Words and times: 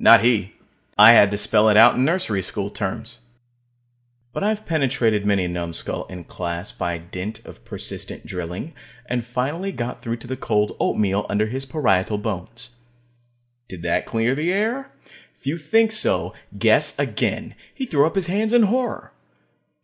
Not 0.00 0.24
he. 0.24 0.54
I 0.98 1.12
had 1.12 1.30
to 1.30 1.36
spell 1.38 1.68
it 1.68 1.76
out 1.76 1.94
in 1.94 2.04
nursery 2.04 2.42
school 2.42 2.68
terms. 2.68 3.20
But 4.32 4.42
I've 4.42 4.66
penetrated 4.66 5.24
many 5.24 5.44
a 5.44 5.48
numbskull 5.48 6.04
in 6.06 6.24
class 6.24 6.72
by 6.72 6.98
dint 6.98 7.44
of 7.46 7.64
persistent 7.64 8.26
drilling, 8.26 8.72
and 9.06 9.24
finally 9.24 9.70
got 9.70 10.02
through 10.02 10.16
to 10.16 10.26
the 10.26 10.36
cold 10.36 10.76
oatmeal 10.80 11.26
under 11.28 11.46
his 11.46 11.64
parietal 11.64 12.18
bones. 12.18 12.70
Did 13.68 13.82
that 13.82 14.04
clear 14.04 14.34
the 14.34 14.52
air? 14.52 14.90
If 15.38 15.46
you 15.46 15.56
think 15.56 15.92
so, 15.92 16.34
guess 16.58 16.98
again. 16.98 17.54
He 17.72 17.86
threw 17.86 18.04
up 18.04 18.16
his 18.16 18.26
hands 18.26 18.52
in 18.52 18.64
horror. 18.64 19.12